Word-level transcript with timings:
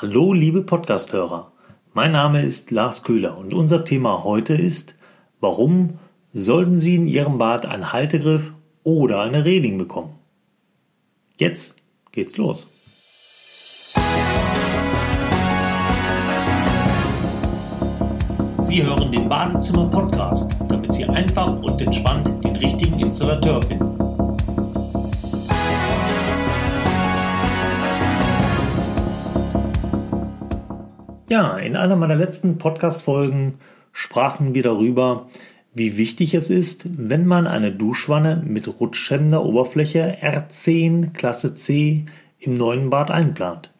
Hallo, 0.00 0.32
liebe 0.32 0.62
Podcasthörer. 0.62 1.50
Mein 1.92 2.12
Name 2.12 2.42
ist 2.42 2.70
Lars 2.70 3.02
Köhler 3.02 3.36
und 3.36 3.52
unser 3.52 3.84
Thema 3.84 4.22
heute 4.22 4.54
ist, 4.54 4.94
warum 5.40 5.98
sollten 6.32 6.76
Sie 6.76 6.94
in 6.94 7.08
Ihrem 7.08 7.38
Bad 7.38 7.66
einen 7.66 7.92
Haltegriff 7.92 8.52
oder 8.84 9.22
eine 9.22 9.44
Reling 9.44 9.76
bekommen? 9.76 10.14
Jetzt 11.36 11.82
geht's 12.12 12.36
los. 12.36 12.64
Sie 18.62 18.84
hören 18.84 19.10
den 19.10 19.28
Badezimmer 19.28 19.90
Podcast, 19.90 20.54
damit 20.68 20.92
Sie 20.92 21.06
einfach 21.06 21.60
und 21.60 21.82
entspannt 21.82 22.44
den 22.44 22.54
richtigen 22.54 23.00
Installateur 23.00 23.60
finden. 23.62 24.07
Ja, 31.28 31.58
in 31.58 31.76
einer 31.76 31.94
meiner 31.94 32.16
letzten 32.16 32.56
Podcast-Folgen 32.56 33.58
sprachen 33.92 34.54
wir 34.54 34.62
darüber, 34.62 35.28
wie 35.74 35.98
wichtig 35.98 36.32
es 36.32 36.48
ist, 36.48 36.88
wenn 36.96 37.26
man 37.26 37.46
eine 37.46 37.70
Duschwanne 37.70 38.42
mit 38.46 38.80
rutschhemmender 38.80 39.44
Oberfläche 39.44 40.16
R10 40.22 41.12
Klasse 41.12 41.52
C 41.52 42.06
im 42.40 42.54
neuen 42.54 42.88
Bad 42.88 43.10
einplant. 43.10 43.70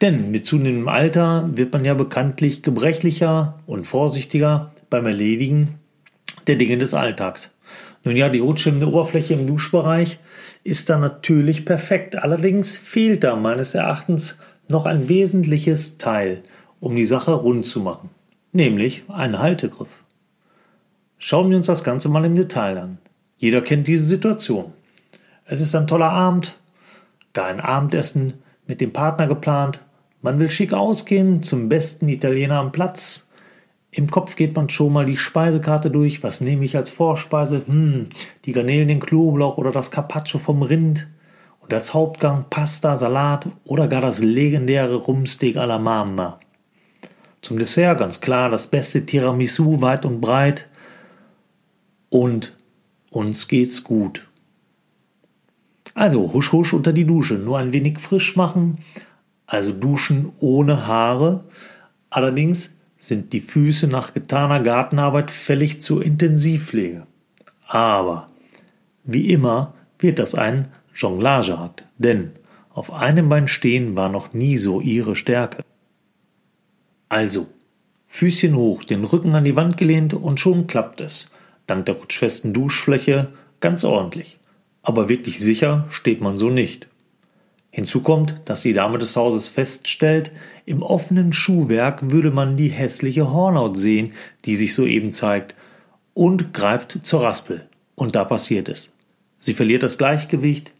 Denn 0.00 0.32
mit 0.32 0.46
zunehmendem 0.46 0.88
Alter 0.88 1.48
wird 1.54 1.72
man 1.72 1.84
ja 1.84 1.94
bekanntlich 1.94 2.60
gebrechlicher 2.64 3.60
und 3.66 3.86
vorsichtiger 3.86 4.72
beim 4.90 5.06
Erledigen 5.06 5.76
der 6.48 6.56
Dinge 6.56 6.78
des 6.78 6.92
Alltags. 6.92 7.52
Nun 8.02 8.16
ja, 8.16 8.28
die 8.28 8.40
rutschhemmende 8.40 8.88
Oberfläche 8.88 9.34
im 9.34 9.46
Duschbereich 9.46 10.18
ist 10.64 10.90
da 10.90 10.98
natürlich 10.98 11.64
perfekt. 11.64 12.16
Allerdings 12.16 12.76
fehlt 12.78 13.22
da 13.22 13.36
meines 13.36 13.76
Erachtens 13.76 14.40
noch 14.68 14.86
ein 14.86 15.08
wesentliches 15.08 15.96
Teil– 15.96 16.42
um 16.80 16.96
die 16.96 17.06
Sache 17.06 17.32
rund 17.32 17.64
zu 17.64 17.80
machen, 17.80 18.10
nämlich 18.52 19.04
einen 19.08 19.38
Haltegriff. 19.38 20.02
Schauen 21.18 21.50
wir 21.50 21.56
uns 21.56 21.66
das 21.66 21.84
Ganze 21.84 22.08
mal 22.08 22.24
im 22.24 22.34
Detail 22.34 22.78
an. 22.78 22.98
Jeder 23.36 23.60
kennt 23.60 23.86
diese 23.86 24.04
Situation. 24.04 24.72
Es 25.44 25.60
ist 25.60 25.74
ein 25.74 25.86
toller 25.86 26.10
Abend, 26.10 26.56
gar 27.32 27.46
ein 27.46 27.60
Abendessen 27.60 28.34
mit 28.66 28.80
dem 28.80 28.92
Partner 28.92 29.26
geplant, 29.26 29.80
man 30.22 30.38
will 30.38 30.50
schick 30.50 30.74
ausgehen 30.74 31.42
zum 31.42 31.70
besten 31.70 32.06
Italiener 32.08 32.58
am 32.58 32.72
Platz. 32.72 33.26
Im 33.90 34.10
Kopf 34.10 34.36
geht 34.36 34.54
man 34.54 34.68
schon 34.68 34.92
mal 34.92 35.06
die 35.06 35.16
Speisekarte 35.16 35.90
durch. 35.90 36.22
Was 36.22 36.42
nehme 36.42 36.64
ich 36.66 36.76
als 36.76 36.90
Vorspeise? 36.90 37.62
Hm, 37.66 38.08
die 38.44 38.52
Garnelen, 38.52 38.88
den 38.88 39.00
Knoblauch 39.00 39.56
oder 39.56 39.72
das 39.72 39.90
Carpaccio 39.90 40.38
vom 40.38 40.60
Rind. 40.60 41.06
Und 41.60 41.72
als 41.72 41.94
Hauptgang 41.94 42.44
Pasta, 42.50 42.96
Salat 42.96 43.48
oder 43.64 43.88
gar 43.88 44.02
das 44.02 44.20
legendäre 44.20 44.96
Rumsteak 44.96 45.56
alla 45.56 45.78
Mamma. 45.78 46.38
Zum 47.42 47.58
Dessert 47.58 47.98
ganz 47.98 48.20
klar 48.20 48.50
das 48.50 48.68
beste 48.68 49.04
Tiramisu 49.06 49.80
weit 49.80 50.04
und 50.04 50.20
breit. 50.20 50.68
Und 52.08 52.56
uns 53.10 53.48
geht's 53.48 53.84
gut. 53.84 54.24
Also 55.94 56.32
husch 56.32 56.52
husch 56.52 56.72
unter 56.72 56.92
die 56.92 57.04
Dusche, 57.04 57.34
nur 57.34 57.58
ein 57.58 57.72
wenig 57.72 57.98
frisch 57.98 58.36
machen, 58.36 58.78
also 59.46 59.72
duschen 59.72 60.32
ohne 60.40 60.86
Haare. 60.86 61.44
Allerdings 62.10 62.76
sind 62.98 63.32
die 63.32 63.40
Füße 63.40 63.86
nach 63.88 64.14
getaner 64.14 64.60
Gartenarbeit 64.60 65.30
fällig 65.30 65.80
zur 65.80 66.04
Intensivpflege. 66.04 67.06
Aber 67.66 68.28
wie 69.04 69.30
immer 69.32 69.74
wird 69.98 70.18
das 70.18 70.34
ein 70.34 70.68
Jonglageakt, 70.94 71.84
denn 71.98 72.32
auf 72.70 72.92
einem 72.92 73.28
Bein 73.28 73.48
stehen 73.48 73.96
war 73.96 74.08
noch 74.08 74.32
nie 74.32 74.56
so 74.56 74.80
ihre 74.80 75.16
Stärke. 75.16 75.64
Also, 77.10 77.48
Füßchen 78.06 78.54
hoch, 78.54 78.84
den 78.84 79.04
Rücken 79.04 79.34
an 79.34 79.44
die 79.44 79.56
Wand 79.56 79.76
gelehnt 79.76 80.14
und 80.14 80.38
schon 80.38 80.68
klappt 80.68 81.00
es. 81.00 81.30
Dank 81.66 81.84
der 81.86 81.96
rutschfesten 81.96 82.54
Duschfläche 82.54 83.32
ganz 83.58 83.84
ordentlich. 83.84 84.38
Aber 84.82 85.08
wirklich 85.08 85.40
sicher 85.40 85.86
steht 85.90 86.20
man 86.20 86.36
so 86.36 86.50
nicht. 86.50 86.86
Hinzu 87.70 88.00
kommt, 88.00 88.40
dass 88.44 88.62
die 88.62 88.72
Dame 88.72 88.98
des 88.98 89.16
Hauses 89.16 89.48
feststellt, 89.48 90.30
im 90.66 90.82
offenen 90.82 91.32
Schuhwerk 91.32 92.12
würde 92.12 92.30
man 92.30 92.56
die 92.56 92.68
hässliche 92.68 93.32
Hornhaut 93.32 93.76
sehen, 93.76 94.12
die 94.44 94.54
sich 94.54 94.74
soeben 94.74 95.10
zeigt, 95.10 95.56
und 96.14 96.54
greift 96.54 97.04
zur 97.04 97.22
Raspel. 97.22 97.68
Und 97.96 98.14
da 98.14 98.24
passiert 98.24 98.68
es. 98.68 98.92
Sie 99.38 99.54
verliert 99.54 99.82
das 99.82 99.98
Gleichgewicht, 99.98 100.72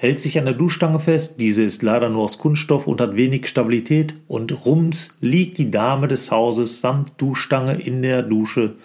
hält 0.00 0.20
sich 0.20 0.38
an 0.38 0.44
der 0.44 0.54
Duschstange 0.54 1.00
fest, 1.00 1.40
diese 1.40 1.64
ist 1.64 1.82
leider 1.82 2.08
nur 2.08 2.22
aus 2.22 2.38
Kunststoff 2.38 2.86
und 2.86 3.00
hat 3.00 3.16
wenig 3.16 3.48
Stabilität 3.48 4.14
und 4.28 4.64
rums 4.64 5.16
liegt 5.20 5.58
die 5.58 5.72
Dame 5.72 6.06
des 6.06 6.30
Hauses 6.30 6.80
samt 6.80 7.20
Duschstange 7.20 7.80
in 7.80 8.00
der 8.02 8.22
Dusche, 8.22 8.76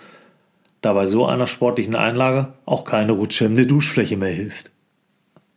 da 0.82 0.94
bei 0.94 1.06
so 1.06 1.28
einer 1.28 1.46
sportlichen 1.46 1.94
Einlage 1.94 2.54
auch 2.66 2.84
keine 2.84 3.12
rutschhemmende 3.12 3.68
Duschfläche 3.68 4.18
mehr 4.18 4.32
hilft. 4.32 4.72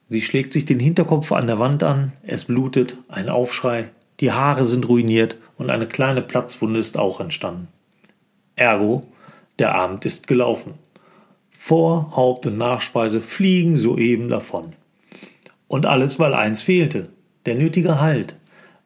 Sie 0.09 0.21
schlägt 0.21 0.53
sich 0.53 0.67
den 0.67 0.79
Hinterkopf 0.79 1.33
an 1.33 1.47
der 1.47 1.59
Wand 1.59 1.83
an, 1.83 2.13
es 2.23 2.45
blutet, 2.45 2.99
ein 3.09 3.31
Aufschrei, 3.31 3.89
die 4.21 4.33
Haare 4.33 4.67
sind 4.67 4.87
ruiniert 4.87 5.39
und 5.57 5.71
eine 5.71 5.87
kleine 5.87 6.21
Platzwunde 6.21 6.79
ist 6.79 6.99
auch 6.99 7.19
entstanden. 7.19 7.69
Ergo, 8.57 9.05
der 9.59 9.75
Abend 9.75 10.05
ist 10.05 10.27
gelaufen. 10.27 10.75
Vor, 11.51 12.15
Haupt- 12.15 12.47
und 12.47 12.59
Nachspeise 12.59 13.23
fliegen 13.23 13.77
soeben 13.77 14.29
davon. 14.29 14.75
Und 15.69 15.87
alles, 15.87 16.19
weil 16.19 16.35
eins 16.35 16.63
fehlte, 16.63 17.09
der 17.45 17.57
nötige 17.57 18.01
Halt, 18.01 18.37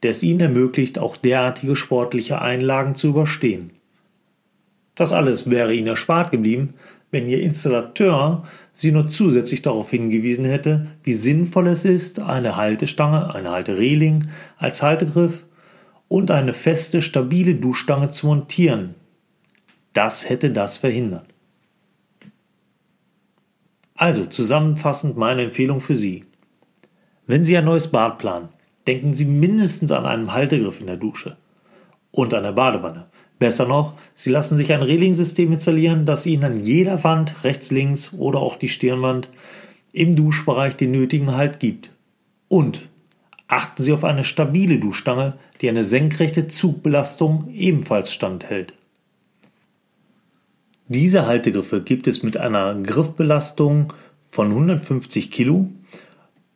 der 0.02 0.12
es 0.12 0.22
ihnen 0.22 0.40
ermöglicht, 0.40 0.98
auch 0.98 1.16
derartige 1.16 1.76
sportliche 1.76 2.40
Einlagen 2.40 2.94
zu 2.94 3.08
überstehen. 3.08 3.70
Das 4.94 5.12
alles 5.12 5.50
wäre 5.50 5.74
ihnen 5.74 5.86
erspart 5.86 6.30
geblieben, 6.30 6.74
wenn 7.10 7.28
ihr 7.28 7.40
Installateur 7.40 8.44
sie 8.72 8.92
nur 8.92 9.06
zusätzlich 9.06 9.62
darauf 9.62 9.90
hingewiesen 9.90 10.44
hätte, 10.44 10.86
wie 11.02 11.12
sinnvoll 11.12 11.66
es 11.68 11.84
ist, 11.84 12.20
eine 12.20 12.56
Haltestange, 12.56 13.34
eine 13.34 13.50
Haltereling 13.50 14.28
als 14.58 14.82
Haltegriff 14.82 15.44
und 16.08 16.30
eine 16.30 16.52
feste, 16.52 17.02
stabile 17.02 17.54
Duschstange 17.54 18.10
zu 18.10 18.26
montieren. 18.26 18.94
Das 19.92 20.28
hätte 20.28 20.50
das 20.50 20.76
verhindert. 20.76 21.26
Also 23.94 24.24
zusammenfassend 24.26 25.16
meine 25.16 25.42
Empfehlung 25.42 25.80
für 25.80 25.96
Sie. 25.96 26.24
Wenn 27.30 27.44
Sie 27.44 27.56
ein 27.56 27.64
neues 27.64 27.86
Bad 27.86 28.18
planen, 28.18 28.48
denken 28.88 29.14
Sie 29.14 29.24
mindestens 29.24 29.92
an 29.92 30.04
einen 30.04 30.32
Haltegriff 30.32 30.80
in 30.80 30.88
der 30.88 30.96
Dusche 30.96 31.36
und 32.10 32.34
an 32.34 32.42
der 32.42 32.50
Badewanne. 32.50 33.06
Besser 33.38 33.68
noch, 33.68 33.94
Sie 34.16 34.30
lassen 34.30 34.56
sich 34.56 34.72
ein 34.72 34.82
Reling-System 34.82 35.52
installieren, 35.52 36.06
das 36.06 36.26
Ihnen 36.26 36.42
an 36.42 36.58
jeder 36.58 37.04
Wand, 37.04 37.44
rechts, 37.44 37.70
links 37.70 38.12
oder 38.12 38.40
auch 38.40 38.56
die 38.56 38.68
Stirnwand 38.68 39.28
im 39.92 40.16
Duschbereich 40.16 40.74
den 40.74 40.90
nötigen 40.90 41.36
Halt 41.36 41.60
gibt. 41.60 41.92
Und 42.48 42.88
achten 43.46 43.80
Sie 43.80 43.92
auf 43.92 44.02
eine 44.02 44.24
stabile 44.24 44.80
Duschstange, 44.80 45.34
die 45.60 45.68
eine 45.68 45.84
senkrechte 45.84 46.48
Zugbelastung 46.48 47.48
ebenfalls 47.54 48.12
standhält. 48.12 48.74
Diese 50.88 51.26
Haltegriffe 51.26 51.80
gibt 51.80 52.08
es 52.08 52.24
mit 52.24 52.36
einer 52.38 52.74
Griffbelastung 52.74 53.92
von 54.28 54.48
150 54.48 55.30
Kilo 55.30 55.68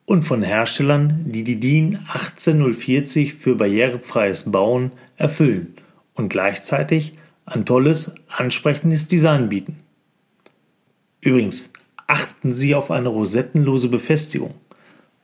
und 0.07 0.23
von 0.23 0.43
Herstellern, 0.43 1.25
die 1.27 1.45
die 1.45 1.59
DIN 1.59 2.01
18040 2.09 3.35
für 3.35 3.55
barrierefreies 3.55 4.51
Bauen 4.51 4.93
erfüllen 5.17 5.75
und 6.15 6.29
gleichzeitig 6.29 7.13
ein 7.47 7.65
tolles, 7.65 8.15
ansprechendes 8.29 9.09
Design 9.09 9.49
bieten. 9.49 9.77
Übrigens, 11.21 11.73
achten 12.07 12.53
Sie 12.53 12.75
auf 12.75 12.91
eine 12.91 13.09
rosettenlose 13.09 13.89
Befestigung. 13.89 14.55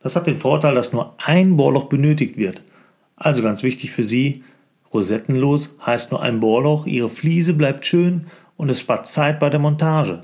Das 0.01 0.15
hat 0.15 0.25
den 0.25 0.37
Vorteil, 0.37 0.73
dass 0.73 0.93
nur 0.93 1.15
ein 1.23 1.57
Bohrloch 1.57 1.85
benötigt 1.85 2.37
wird. 2.37 2.63
Also 3.15 3.43
ganz 3.43 3.61
wichtig 3.61 3.91
für 3.91 4.03
Sie, 4.03 4.43
rosettenlos 4.91 5.75
heißt 5.85 6.11
nur 6.11 6.23
ein 6.23 6.39
Bohrloch, 6.39 6.87
Ihre 6.87 7.09
Fliese 7.09 7.53
bleibt 7.53 7.85
schön 7.85 8.25
und 8.57 8.69
es 8.69 8.79
spart 8.79 9.07
Zeit 9.07 9.39
bei 9.39 9.49
der 9.51 9.59
Montage. 9.59 10.21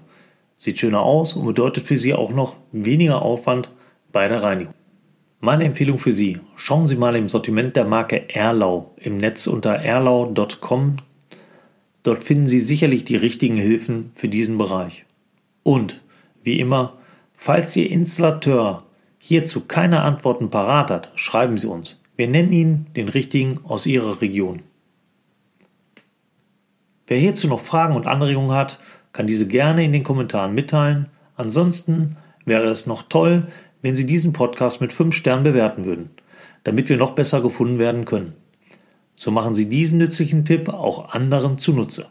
Sieht 0.57 0.79
schöner 0.79 1.01
aus 1.03 1.35
und 1.35 1.45
bedeutet 1.45 1.85
für 1.85 1.97
Sie 1.97 2.15
auch 2.15 2.31
noch 2.31 2.55
weniger 2.71 3.21
Aufwand 3.21 3.69
bei 4.17 4.27
der 4.27 4.41
Reinigung. 4.41 4.73
Meine 5.41 5.65
Empfehlung 5.65 5.99
für 5.99 6.11
Sie, 6.11 6.39
schauen 6.55 6.87
Sie 6.87 6.95
mal 6.95 7.15
im 7.15 7.27
Sortiment 7.27 7.75
der 7.75 7.85
Marke 7.85 8.33
Erlau 8.33 8.95
im 8.97 9.19
Netz 9.19 9.45
unter 9.45 9.73
erlau.com. 9.73 10.95
Dort 12.01 12.23
finden 12.23 12.47
Sie 12.47 12.59
sicherlich 12.59 13.05
die 13.05 13.15
richtigen 13.15 13.57
Hilfen 13.57 14.11
für 14.15 14.27
diesen 14.27 14.57
Bereich. 14.57 15.05
Und, 15.61 16.01
wie 16.41 16.59
immer, 16.59 16.97
falls 17.35 17.75
Ihr 17.75 17.91
Installateur 17.91 18.85
hierzu 19.19 19.67
keine 19.67 20.01
Antworten 20.01 20.49
parat 20.49 20.89
hat, 20.89 21.11
schreiben 21.13 21.59
Sie 21.59 21.67
uns. 21.67 22.01
Wir 22.15 22.27
nennen 22.27 22.51
Ihnen 22.51 22.87
den 22.95 23.09
richtigen 23.09 23.59
aus 23.65 23.85
Ihrer 23.85 24.19
Region. 24.19 24.63
Wer 27.05 27.19
hierzu 27.19 27.47
noch 27.47 27.61
Fragen 27.61 27.95
und 27.95 28.07
Anregungen 28.07 28.53
hat, 28.53 28.79
kann 29.13 29.27
diese 29.27 29.47
gerne 29.47 29.85
in 29.85 29.93
den 29.93 30.03
Kommentaren 30.03 30.55
mitteilen. 30.55 31.05
Ansonsten 31.35 32.17
wäre 32.45 32.65
es 32.69 32.87
noch 32.87 33.03
toll, 33.03 33.45
wenn 33.87 33.95
Sie 33.95 34.05
diesen 34.05 34.33
Podcast 34.33 34.81
mit 34.81 34.91
5 34.91 35.15
Sternen 35.15 35.43
bewerten 35.43 35.85
würden, 35.85 36.09
damit 36.65 36.89
wir 36.89 36.97
noch 36.97 37.11
besser 37.11 37.39
gefunden 37.39 37.79
werden 37.79 38.03
können. 38.03 38.33
So 39.15 39.31
machen 39.31 39.55
Sie 39.55 39.69
diesen 39.69 39.97
nützlichen 39.97 40.43
Tipp 40.43 40.67
auch 40.67 41.13
anderen 41.13 41.57
zunutze. 41.57 42.07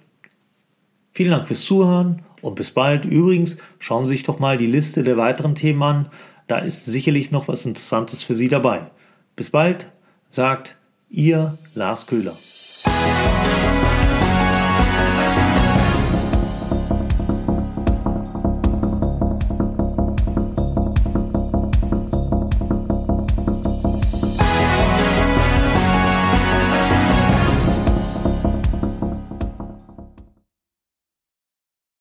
Vielen 1.13 1.33
Dank 1.33 1.47
fürs 1.47 1.61
Zuhören 1.61 2.23
und 2.41 2.55
bis 2.55 2.71
bald. 2.71 3.05
Übrigens, 3.05 3.59
schauen 3.79 4.05
Sie 4.05 4.13
sich 4.13 4.23
doch 4.23 4.39
mal 4.39 4.57
die 4.57 4.67
Liste 4.67 5.03
der 5.03 5.19
weiteren 5.19 5.55
Themen 5.55 5.83
an. 5.83 6.09
Da 6.47 6.59
ist 6.61 6.87
sicherlich 6.87 7.31
noch 7.31 7.47
was 7.47 7.67
Interessantes 7.67 8.23
für 8.23 8.35
Sie 8.35 8.49
dabei. 8.49 8.91
Bis 9.37 9.51
bald, 9.51 9.91
sagt 10.31 10.79
Ihr 11.11 11.59
Lars 11.75 12.07
Köhler. 12.07 12.37